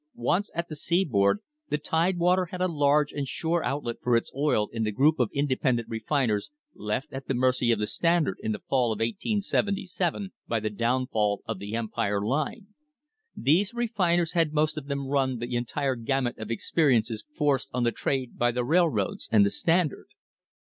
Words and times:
Once 0.15 0.49
at 0.55 0.67
the 0.67 0.75
seaboard, 0.75 1.41
the 1.69 1.77
Tidewater 1.77 2.45
had 2.45 2.59
a 2.59 2.67
large 2.67 3.11
and 3.13 3.27
sure 3.27 3.63
outlet 3.63 3.97
for 4.01 4.17
its 4.17 4.31
oil 4.35 4.67
in 4.73 4.81
the 4.81 4.91
group 4.91 5.19
of 5.19 5.29
independent 5.31 5.87
refiners 5.87 6.49
left 6.73 7.13
at 7.13 7.27
the 7.27 7.35
mercy 7.35 7.71
of 7.71 7.77
the 7.77 7.85
Standard 7.85 8.35
in 8.41 8.51
the 8.51 8.57
fall 8.67 8.87
of 8.91 8.95
1877 8.97 10.31
by 10.47 10.59
the 10.59 10.71
downfall 10.71 11.43
of 11.45 11.59
the 11.59 11.75
Empire 11.75 12.19
Line. 12.19 12.65
These 13.37 13.75
refiners 13.75 14.31
had 14.31 14.53
most 14.55 14.75
of 14.75 14.87
them 14.87 15.05
run 15.05 15.37
the 15.37 15.53
entire 15.55 15.95
gamut 15.95 16.39
of 16.39 16.49
experiences 16.49 17.23
forced 17.37 17.69
on 17.71 17.83
the 17.83 17.91
trade 17.91 18.39
by 18.39 18.49
the 18.51 18.65
railroads 18.65 19.29
and 19.31 19.45
the 19.45 19.51
Standard. 19.51 20.07